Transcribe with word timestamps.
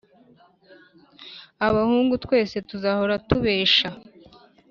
Abahungu 1.67 2.13
twese 2.23 2.55
tuzahora 2.69 3.15
tubesha 3.27 3.89